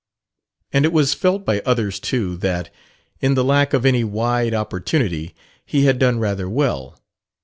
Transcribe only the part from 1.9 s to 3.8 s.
too that, in the lack